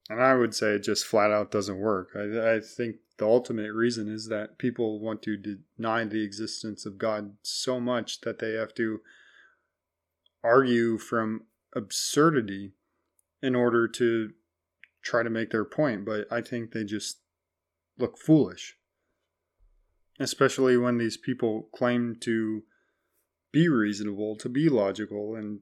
And 0.08 0.22
I 0.22 0.34
would 0.34 0.54
say 0.54 0.72
it 0.72 0.84
just 0.84 1.04
flat 1.04 1.30
out 1.30 1.50
doesn't 1.50 1.78
work. 1.78 2.10
I, 2.16 2.54
I 2.54 2.60
think 2.60 2.96
the 3.18 3.26
ultimate 3.26 3.72
reason 3.72 4.08
is 4.08 4.28
that 4.28 4.58
people 4.58 5.00
want 5.00 5.22
to 5.22 5.36
deny 5.36 6.04
the 6.04 6.24
existence 6.24 6.86
of 6.86 6.98
God 6.98 7.34
so 7.42 7.78
much 7.78 8.22
that 8.22 8.38
they 8.38 8.52
have 8.52 8.72
to 8.74 9.00
argue 10.42 10.96
from 10.96 11.42
absurdity 11.74 12.72
in 13.42 13.54
order 13.54 13.86
to 13.86 14.30
try 15.02 15.22
to 15.22 15.30
make 15.30 15.50
their 15.50 15.64
point. 15.64 16.06
But 16.06 16.26
I 16.30 16.40
think 16.40 16.72
they 16.72 16.84
just 16.84 17.18
look 17.98 18.16
foolish. 18.18 18.77
Especially 20.18 20.76
when 20.76 20.98
these 20.98 21.16
people 21.16 21.68
claim 21.74 22.16
to 22.20 22.64
be 23.52 23.68
reasonable, 23.68 24.36
to 24.36 24.48
be 24.48 24.68
logical, 24.68 25.34
and 25.34 25.60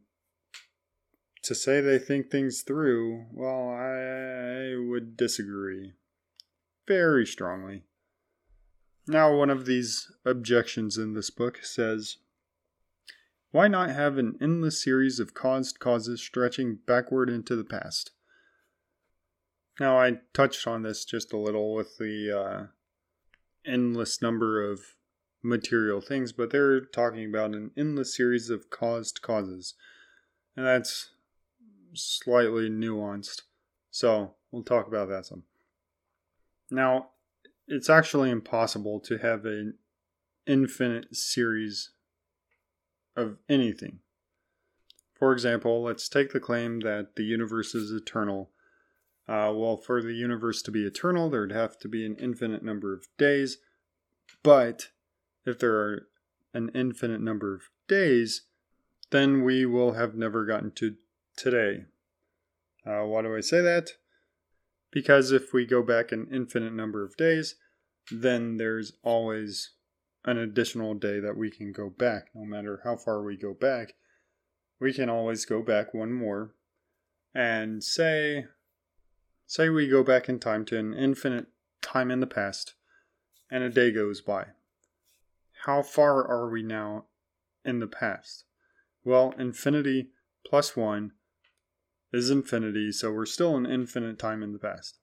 to 1.42 1.54
say 1.54 1.80
they 1.80 1.98
think 1.98 2.30
things 2.30 2.62
through, 2.62 3.26
well, 3.32 3.70
I 3.70 4.74
would 4.76 5.16
disagree 5.16 5.92
very 6.88 7.26
strongly. 7.26 7.84
Now, 9.06 9.36
one 9.36 9.50
of 9.50 9.66
these 9.66 10.10
objections 10.24 10.98
in 10.98 11.14
this 11.14 11.30
book 11.30 11.60
says, 11.62 12.16
Why 13.52 13.68
not 13.68 13.90
have 13.90 14.18
an 14.18 14.36
endless 14.40 14.82
series 14.82 15.20
of 15.20 15.34
caused 15.34 15.78
causes 15.78 16.20
stretching 16.20 16.80
backward 16.86 17.30
into 17.30 17.54
the 17.54 17.64
past? 17.64 18.10
Now, 19.78 19.98
I 19.98 20.18
touched 20.32 20.66
on 20.66 20.82
this 20.82 21.04
just 21.04 21.32
a 21.32 21.38
little 21.38 21.74
with 21.74 21.98
the 21.98 22.36
uh, 22.36 22.66
endless 23.66 24.22
number 24.22 24.62
of 24.62 24.80
material 25.42 26.00
things, 26.00 26.32
but 26.32 26.50
they're 26.50 26.80
talking 26.80 27.28
about 27.28 27.54
an 27.54 27.70
endless 27.76 28.16
series 28.16 28.50
of 28.50 28.70
caused 28.70 29.22
causes. 29.22 29.74
And 30.56 30.66
that's 30.66 31.10
slightly 31.94 32.68
nuanced. 32.68 33.42
So 33.90 34.34
we'll 34.50 34.62
talk 34.62 34.86
about 34.86 35.08
that 35.08 35.26
some. 35.26 35.44
Now, 36.70 37.10
it's 37.68 37.90
actually 37.90 38.30
impossible 38.30 39.00
to 39.00 39.18
have 39.18 39.44
an 39.44 39.74
infinite 40.46 41.14
series 41.14 41.90
of 43.16 43.36
anything. 43.48 44.00
For 45.14 45.32
example, 45.32 45.82
let's 45.82 46.08
take 46.08 46.32
the 46.32 46.40
claim 46.40 46.80
that 46.80 47.16
the 47.16 47.24
universe 47.24 47.74
is 47.74 47.90
eternal. 47.90 48.50
Uh, 49.28 49.52
well, 49.54 49.76
for 49.76 50.02
the 50.02 50.14
universe 50.14 50.62
to 50.62 50.70
be 50.70 50.84
eternal, 50.84 51.28
there'd 51.28 51.52
have 51.52 51.78
to 51.80 51.88
be 51.88 52.06
an 52.06 52.16
infinite 52.16 52.62
number 52.62 52.92
of 52.92 53.06
days. 53.18 53.58
But 54.42 54.88
if 55.44 55.58
there 55.58 55.74
are 55.74 56.06
an 56.54 56.70
infinite 56.74 57.20
number 57.20 57.54
of 57.54 57.62
days, 57.88 58.42
then 59.10 59.42
we 59.42 59.66
will 59.66 59.92
have 59.92 60.14
never 60.14 60.44
gotten 60.44 60.70
to 60.72 60.94
today. 61.36 61.84
Uh, 62.86 63.02
why 63.04 63.22
do 63.22 63.36
I 63.36 63.40
say 63.40 63.60
that? 63.60 63.90
Because 64.92 65.32
if 65.32 65.52
we 65.52 65.66
go 65.66 65.82
back 65.82 66.12
an 66.12 66.28
infinite 66.32 66.72
number 66.72 67.04
of 67.04 67.16
days, 67.16 67.56
then 68.10 68.56
there's 68.56 68.92
always 69.02 69.72
an 70.24 70.38
additional 70.38 70.94
day 70.94 71.20
that 71.20 71.36
we 71.36 71.50
can 71.50 71.72
go 71.72 71.90
back. 71.90 72.28
No 72.34 72.44
matter 72.44 72.80
how 72.84 72.96
far 72.96 73.22
we 73.22 73.36
go 73.36 73.54
back, 73.54 73.94
we 74.80 74.92
can 74.92 75.08
always 75.08 75.44
go 75.44 75.62
back 75.62 75.92
one 75.92 76.12
more 76.12 76.54
and 77.34 77.82
say 77.82 78.46
say 79.46 79.68
we 79.68 79.88
go 79.88 80.02
back 80.02 80.28
in 80.28 80.38
time 80.38 80.64
to 80.66 80.78
an 80.78 80.94
infinite 80.94 81.46
time 81.80 82.10
in 82.10 82.20
the 82.20 82.26
past 82.26 82.74
and 83.50 83.62
a 83.62 83.70
day 83.70 83.90
goes 83.90 84.20
by. 84.20 84.46
How 85.64 85.82
far 85.82 86.26
are 86.26 86.50
we 86.50 86.62
now 86.62 87.04
in 87.64 87.80
the 87.80 87.86
past? 87.86 88.44
Well, 89.04 89.34
infinity 89.38 90.10
plus 90.44 90.76
1 90.76 91.12
is 92.12 92.30
infinity, 92.30 92.92
so 92.92 93.12
we're 93.12 93.26
still 93.26 93.56
an 93.56 93.66
infinite 93.66 94.18
time 94.18 94.42
in 94.42 94.52
the 94.52 94.58
past. 94.58 94.98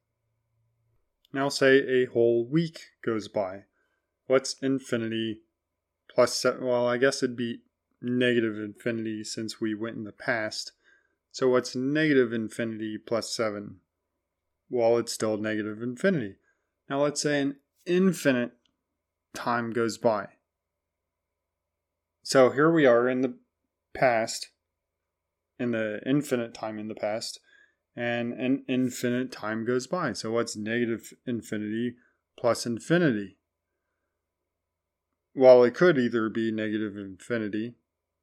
Now, 1.33 1.49
say 1.49 1.77
a 1.79 2.05
whole 2.05 2.45
week 2.45 2.91
goes 3.03 3.27
by. 3.27 3.63
What's 4.27 4.55
infinity 4.61 5.41
plus 6.13 6.33
seven? 6.35 6.65
Well, 6.65 6.87
I 6.87 6.97
guess 6.97 7.23
it'd 7.23 7.35
be 7.35 7.61
negative 8.01 8.57
infinity 8.57 9.23
since 9.23 9.59
we 9.59 9.73
went 9.73 9.97
in 9.97 10.03
the 10.03 10.11
past. 10.11 10.73
So 11.31 11.49
what's 11.49 11.75
negative 11.75 12.31
infinity 12.31 12.97
plus 12.97 13.35
7? 13.35 13.79
Well, 14.73 14.97
it's 14.97 15.13
still 15.13 15.37
negative 15.37 15.83
infinity. 15.83 16.37
Now 16.89 17.03
let's 17.03 17.21
say 17.21 17.39
an 17.41 17.57
infinite 17.85 18.53
time 19.35 19.71
goes 19.71 19.99
by. 19.99 20.29
So 22.23 22.49
here 22.49 22.71
we 22.71 22.87
are 22.87 23.07
in 23.07 23.21
the 23.21 23.37
past, 23.93 24.49
in 25.59 25.73
the 25.73 26.01
infinite 26.07 26.55
time 26.55 26.79
in 26.79 26.87
the 26.87 26.95
past, 26.95 27.39
and 27.95 28.33
an 28.33 28.65
infinite 28.67 29.31
time 29.31 29.63
goes 29.63 29.85
by. 29.85 30.13
So 30.13 30.31
what's 30.31 30.55
negative 30.55 31.13
infinity 31.27 31.93
plus 32.35 32.65
infinity? 32.65 33.37
Well, 35.35 35.63
it 35.63 35.75
could 35.75 35.99
either 35.99 36.29
be 36.29 36.51
negative 36.51 36.97
infinity 36.97 37.75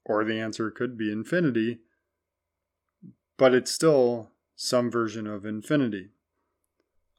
or 0.05 0.25
the 0.25 0.41
answer 0.41 0.73
could 0.73 0.99
be 0.99 1.13
infinity, 1.13 1.79
but 3.37 3.55
it's 3.55 3.71
still 3.71 4.33
some 4.57 4.91
version 4.91 5.29
of 5.29 5.47
infinity. 5.47 6.09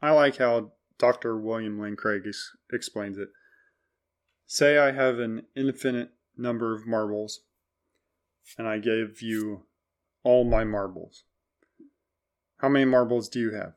I 0.01 0.11
like 0.11 0.37
how 0.37 0.71
Dr. 0.97 1.37
William 1.37 1.79
Lane 1.79 1.95
Craig 1.95 2.23
ex- 2.27 2.55
explains 2.71 3.17
it. 3.17 3.29
Say 4.45 4.77
I 4.77 4.91
have 4.91 5.19
an 5.19 5.43
infinite 5.55 6.11
number 6.37 6.75
of 6.75 6.87
marbles, 6.87 7.41
and 8.57 8.67
I 8.67 8.79
gave 8.79 9.21
you 9.21 9.63
all 10.23 10.43
my 10.43 10.63
marbles. 10.63 11.23
How 12.57 12.69
many 12.69 12.85
marbles 12.85 13.29
do 13.29 13.39
you 13.39 13.51
have? 13.51 13.73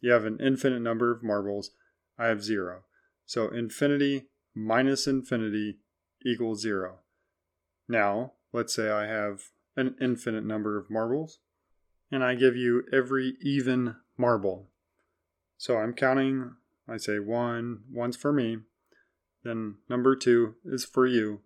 You 0.00 0.12
have 0.12 0.24
an 0.24 0.38
infinite 0.40 0.80
number 0.80 1.10
of 1.10 1.22
marbles. 1.22 1.70
I 2.18 2.26
have 2.26 2.44
zero. 2.44 2.82
So 3.26 3.48
infinity 3.48 4.26
minus 4.54 5.06
infinity 5.06 5.78
equals 6.24 6.60
zero. 6.60 6.98
Now, 7.88 8.32
let's 8.52 8.74
say 8.74 8.90
I 8.90 9.06
have 9.06 9.50
an 9.76 9.96
infinite 10.00 10.44
number 10.44 10.78
of 10.78 10.90
marbles, 10.90 11.38
and 12.10 12.22
I 12.22 12.34
give 12.34 12.56
you 12.56 12.84
every 12.92 13.34
even 13.40 13.96
marble. 14.16 14.68
So 15.64 15.78
I'm 15.78 15.94
counting, 15.94 16.56
I 16.86 16.98
say 16.98 17.18
one, 17.18 17.84
one's 17.90 18.18
for 18.18 18.34
me, 18.34 18.58
then 19.44 19.76
number 19.88 20.14
two 20.14 20.56
is 20.62 20.84
for 20.84 21.06
you, 21.06 21.40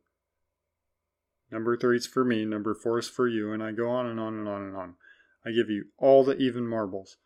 number 1.53 1.77
three 1.77 1.99
is 1.99 2.07
for 2.09 2.25
me, 2.25 2.45
number 2.45 2.75
four 2.75 2.99
is 2.99 3.09
for 3.09 3.29
you, 3.29 3.53
and 3.53 3.63
I 3.63 3.71
go 3.71 3.89
on 3.89 4.07
and 4.07 4.19
on 4.19 4.35
and 4.35 4.49
on 4.49 4.63
and 4.63 4.77
on. 4.77 4.95
I 5.47 5.51
give 5.51 5.71
you 5.71 5.85
all 5.99 6.25
the 6.25 6.37
even 6.37 6.67
marbles. 6.67 7.19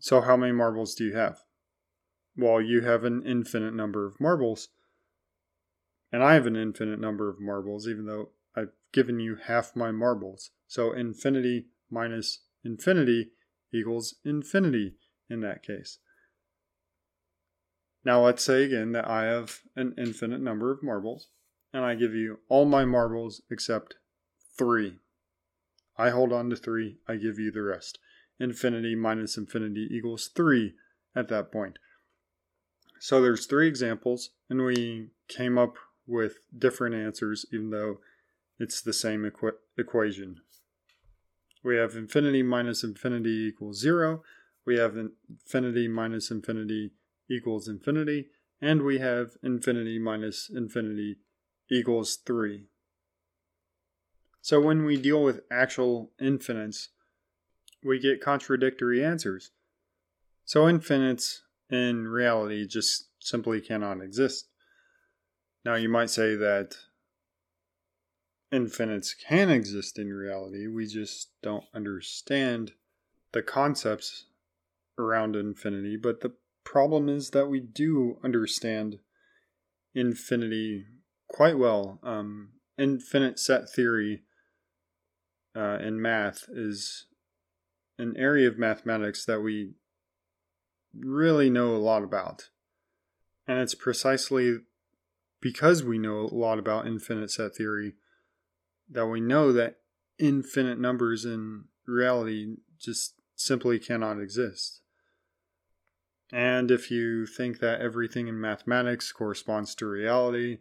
So, 0.00 0.20
how 0.20 0.36
many 0.36 0.50
marbles 0.50 0.96
do 0.96 1.04
you 1.04 1.14
have? 1.14 1.42
Well, 2.36 2.60
you 2.60 2.80
have 2.80 3.04
an 3.04 3.22
infinite 3.24 3.74
number 3.74 4.04
of 4.04 4.20
marbles. 4.20 4.66
And 6.10 6.24
I 6.24 6.34
have 6.34 6.46
an 6.46 6.56
infinite 6.56 6.98
number 6.98 7.28
of 7.28 7.38
marbles, 7.38 7.86
even 7.86 8.06
though 8.06 8.30
I've 8.56 8.72
given 8.92 9.20
you 9.20 9.36
half 9.46 9.76
my 9.76 9.92
marbles. 9.92 10.50
So, 10.66 10.92
infinity 10.92 11.66
minus 11.88 12.40
infinity 12.64 13.30
equals 13.72 14.16
infinity 14.24 14.96
in 15.28 15.40
that 15.40 15.62
case. 15.62 15.98
Now, 18.04 18.24
let's 18.24 18.42
say 18.42 18.64
again 18.64 18.92
that 18.92 19.08
I 19.08 19.24
have 19.24 19.60
an 19.76 19.94
infinite 19.98 20.40
number 20.40 20.72
of 20.72 20.82
marbles, 20.82 21.28
and 21.72 21.84
I 21.84 21.94
give 21.94 22.14
you 22.14 22.38
all 22.48 22.64
my 22.64 22.84
marbles 22.84 23.42
except 23.50 23.96
three. 24.56 25.00
I 25.96 26.10
hold 26.10 26.32
on 26.32 26.48
to 26.50 26.56
three, 26.56 26.98
I 27.08 27.16
give 27.16 27.38
you 27.38 27.50
the 27.50 27.62
rest. 27.62 27.98
Infinity 28.40 28.94
minus 28.94 29.36
infinity 29.36 29.88
equals 29.90 30.30
three 30.34 30.74
at 31.14 31.28
that 31.28 31.50
point. 31.50 31.78
So 33.00 33.20
there's 33.20 33.46
three 33.46 33.68
examples, 33.68 34.30
and 34.48 34.64
we 34.64 35.10
came 35.28 35.58
up 35.58 35.74
with 36.06 36.36
different 36.56 36.94
answers, 36.94 37.44
even 37.52 37.70
though 37.70 37.98
it's 38.58 38.80
the 38.80 38.92
same 38.92 39.22
equ- 39.22 39.52
equation. 39.76 40.36
We 41.64 41.76
have 41.76 41.96
infinity 41.96 42.42
minus 42.42 42.84
infinity 42.84 43.48
equals 43.48 43.80
zero. 43.80 44.22
We 44.64 44.76
have 44.78 44.96
infinity 44.96 45.88
minus 45.88 46.30
infinity 46.30 46.92
equals 47.30 47.68
infinity. 47.68 48.26
And 48.60 48.82
we 48.82 48.98
have 48.98 49.32
infinity 49.42 49.98
minus 49.98 50.50
infinity 50.50 51.18
equals 51.70 52.16
3. 52.16 52.64
So 54.40 54.60
when 54.60 54.84
we 54.84 54.96
deal 54.96 55.22
with 55.22 55.42
actual 55.50 56.10
infinites, 56.20 56.88
we 57.84 57.98
get 57.98 58.22
contradictory 58.22 59.04
answers. 59.04 59.52
So 60.44 60.68
infinites 60.68 61.42
in 61.70 62.08
reality 62.08 62.66
just 62.66 63.08
simply 63.20 63.60
cannot 63.60 64.00
exist. 64.00 64.48
Now 65.64 65.74
you 65.74 65.88
might 65.88 66.10
say 66.10 66.34
that 66.36 66.76
infinites 68.50 69.14
can 69.14 69.50
exist 69.50 69.98
in 69.98 70.12
reality, 70.12 70.66
we 70.66 70.86
just 70.86 71.30
don't 71.42 71.64
understand 71.74 72.72
the 73.32 73.42
concepts 73.42 74.26
around 74.98 75.36
infinity, 75.36 75.96
but 75.96 76.20
the 76.20 76.32
problem 76.64 77.08
is 77.08 77.30
that 77.30 77.48
we 77.48 77.60
do 77.60 78.18
understand 78.24 78.98
infinity 79.94 80.86
quite 81.28 81.58
well. 81.58 81.98
Um, 82.02 82.50
infinite 82.78 83.38
set 83.38 83.68
theory 83.68 84.22
uh, 85.54 85.78
in 85.80 86.00
math 86.00 86.44
is 86.48 87.06
an 87.98 88.14
area 88.16 88.48
of 88.48 88.58
mathematics 88.58 89.24
that 89.24 89.40
we 89.40 89.72
really 90.94 91.50
know 91.50 91.74
a 91.74 91.78
lot 91.78 92.02
about. 92.02 92.50
And 93.46 93.58
it's 93.58 93.74
precisely 93.74 94.58
because 95.40 95.82
we 95.82 95.98
know 95.98 96.20
a 96.20 96.34
lot 96.34 96.58
about 96.58 96.86
infinite 96.86 97.30
set 97.30 97.56
theory 97.56 97.94
that 98.90 99.06
we 99.06 99.20
know 99.20 99.52
that 99.52 99.76
infinite 100.18 100.78
numbers 100.78 101.24
in 101.24 101.64
reality 101.86 102.56
just 102.78 103.14
simply 103.34 103.78
cannot 103.78 104.20
exist. 104.20 104.80
And 106.32 106.70
if 106.70 106.90
you 106.90 107.26
think 107.26 107.60
that 107.60 107.80
everything 107.80 108.28
in 108.28 108.40
mathematics 108.40 109.12
corresponds 109.12 109.74
to 109.76 109.86
reality, 109.86 110.58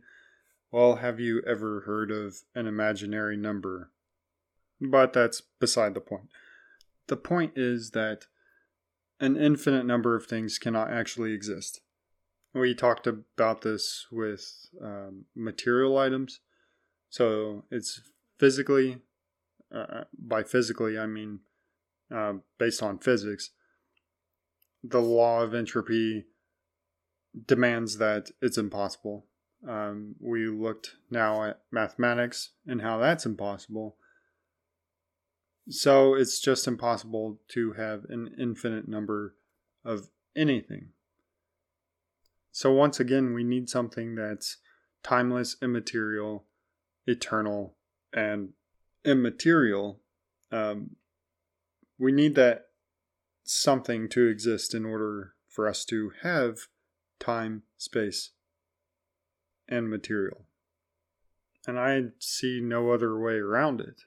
well, 0.71 0.97
have 0.97 1.19
you 1.19 1.41
ever 1.45 1.81
heard 1.81 2.11
of 2.11 2.37
an 2.55 2.67
imaginary 2.67 3.37
number? 3.37 3.91
But 4.79 5.13
that's 5.13 5.41
beside 5.41 5.93
the 5.93 6.01
point. 6.01 6.29
The 7.07 7.17
point 7.17 7.53
is 7.55 7.91
that 7.91 8.25
an 9.19 9.35
infinite 9.35 9.85
number 9.85 10.15
of 10.15 10.25
things 10.25 10.59
cannot 10.59 10.91
actually 10.91 11.33
exist. 11.33 11.81
We 12.53 12.75
talked 12.75 13.07
about 13.07 13.61
this 13.61 14.05
with 14.11 14.67
um, 14.81 15.25
material 15.35 15.97
items. 15.97 16.39
So 17.09 17.65
it's 17.71 18.01
physically, 18.37 18.99
uh, 19.73 20.03
by 20.17 20.43
physically, 20.43 20.97
I 20.97 21.05
mean 21.05 21.39
uh, 22.13 22.33
based 22.57 22.81
on 22.81 22.99
physics, 22.99 23.51
the 24.83 25.01
law 25.01 25.41
of 25.41 25.53
entropy 25.53 26.25
demands 27.45 27.97
that 27.97 28.31
it's 28.41 28.57
impossible. 28.57 29.25
Um, 29.67 30.15
we 30.19 30.47
looked 30.47 30.95
now 31.09 31.43
at 31.43 31.61
mathematics 31.71 32.51
and 32.65 32.81
how 32.81 32.99
that's 32.99 33.25
impossible. 33.25 33.97
So 35.69 36.13
it's 36.13 36.39
just 36.39 36.67
impossible 36.67 37.39
to 37.49 37.73
have 37.73 38.05
an 38.09 38.35
infinite 38.39 38.87
number 38.87 39.35
of 39.83 40.09
anything. 40.35 40.89
So 42.51 42.71
once 42.71 42.99
again, 42.99 43.33
we 43.33 43.43
need 43.43 43.69
something 43.69 44.15
that's 44.15 44.57
timeless, 45.03 45.57
immaterial, 45.61 46.45
eternal, 47.05 47.76
and 48.17 48.49
immaterial. 49.05 49.99
Um, 50.51 50.95
we 51.99 52.11
need 52.11 52.33
that 52.33 52.65
something 53.43 54.09
to 54.09 54.27
exist 54.27 54.73
in 54.73 54.85
order 54.85 55.33
for 55.47 55.67
us 55.67 55.85
to 55.85 56.11
have 56.23 56.61
time, 57.19 57.61
space, 57.77 58.31
and 59.69 59.87
material. 59.87 60.45
And 61.67 61.77
I 61.77 62.05
see 62.17 62.59
no 62.59 62.91
other 62.91 63.19
way 63.19 63.33
around 63.33 63.81
it. 63.81 64.01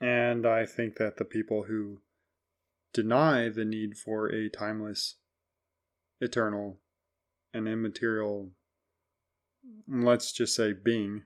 And 0.00 0.46
I 0.46 0.66
think 0.66 0.96
that 0.96 1.16
the 1.16 1.24
people 1.24 1.64
who 1.64 2.02
deny 2.92 3.48
the 3.48 3.64
need 3.64 3.96
for 3.96 4.26
a 4.26 4.50
timeless, 4.50 5.16
eternal, 6.20 6.78
and 7.54 7.66
immaterial, 7.66 8.50
let's 9.88 10.30
just 10.30 10.54
say 10.54 10.72
being, 10.72 11.22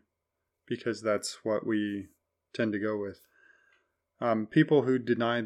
because 0.66 1.02
that's 1.02 1.38
what 1.42 1.66
we 1.66 2.08
tend 2.54 2.72
to 2.72 2.78
go 2.78 2.96
with. 2.96 3.20
Um, 4.20 4.46
people 4.46 4.82
who 4.82 4.98
deny 4.98 5.44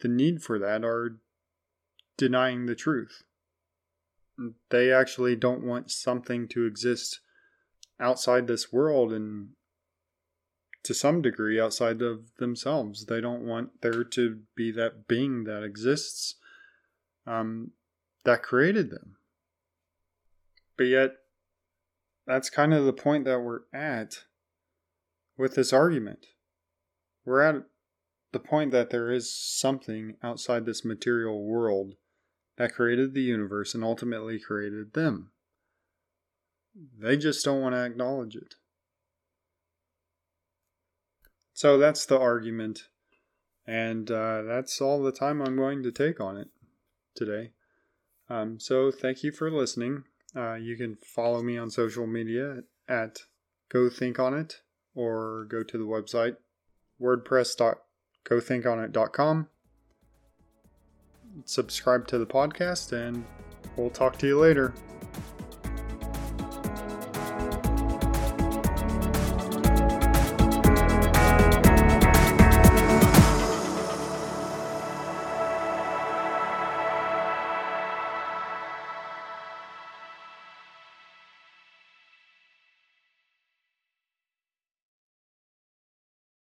the 0.00 0.08
need 0.08 0.42
for 0.42 0.58
that 0.58 0.84
are 0.84 1.18
denying 2.16 2.66
the 2.66 2.74
truth. 2.74 3.22
They 4.70 4.92
actually 4.92 5.36
don't 5.36 5.64
want 5.64 5.90
something 5.90 6.48
to 6.48 6.66
exist 6.66 7.20
outside 8.00 8.46
this 8.46 8.72
world 8.72 9.12
and 9.12 9.50
to 10.84 10.94
some 10.94 11.22
degree 11.22 11.60
outside 11.60 12.02
of 12.02 12.34
themselves. 12.38 13.06
They 13.06 13.20
don't 13.20 13.46
want 13.46 13.80
there 13.82 14.04
to 14.04 14.40
be 14.56 14.72
that 14.72 15.06
being 15.06 15.44
that 15.44 15.62
exists 15.62 16.36
um, 17.26 17.72
that 18.24 18.42
created 18.42 18.90
them. 18.90 19.16
But 20.76 20.84
yet, 20.84 21.10
that's 22.26 22.50
kind 22.50 22.72
of 22.72 22.84
the 22.84 22.92
point 22.92 23.24
that 23.24 23.40
we're 23.40 23.62
at 23.72 24.24
with 25.36 25.54
this 25.54 25.72
argument. 25.72 26.26
We're 27.24 27.42
at 27.42 27.62
the 28.32 28.40
point 28.40 28.70
that 28.72 28.90
there 28.90 29.10
is 29.10 29.34
something 29.34 30.16
outside 30.22 30.64
this 30.64 30.84
material 30.84 31.44
world 31.44 31.94
that 32.56 32.74
created 32.74 33.14
the 33.14 33.22
universe 33.22 33.74
and 33.74 33.84
ultimately 33.84 34.38
created 34.38 34.94
them. 34.94 35.30
They 36.98 37.16
just 37.16 37.44
don't 37.44 37.60
want 37.60 37.74
to 37.74 37.84
acknowledge 37.84 38.34
it. 38.34 38.54
So 41.52 41.78
that's 41.78 42.06
the 42.06 42.18
argument. 42.18 42.88
And 43.66 44.10
uh, 44.10 44.42
that's 44.42 44.80
all 44.80 45.02
the 45.02 45.12
time 45.12 45.40
I'm 45.40 45.56
going 45.56 45.82
to 45.82 45.92
take 45.92 46.20
on 46.20 46.36
it 46.36 46.48
today. 47.14 47.52
Um, 48.28 48.58
so 48.58 48.90
thank 48.90 49.22
you 49.22 49.30
for 49.30 49.50
listening. 49.50 50.04
Uh, 50.34 50.54
you 50.54 50.76
can 50.76 50.96
follow 50.96 51.42
me 51.42 51.58
on 51.58 51.70
social 51.70 52.06
media 52.06 52.62
at 52.88 53.18
Go 53.70 53.90
Think 53.90 54.18
On 54.18 54.34
It 54.34 54.62
or 54.94 55.44
go 55.44 55.62
to 55.62 55.78
the 55.78 55.84
website 55.84 56.36
wordpress.gothinkonit.com. 57.00 59.48
Subscribe 61.44 62.06
to 62.08 62.18
the 62.18 62.26
podcast 62.26 62.92
and 62.92 63.24
we'll 63.76 63.90
talk 63.90 64.18
to 64.18 64.26
you 64.26 64.38
later. 64.38 64.74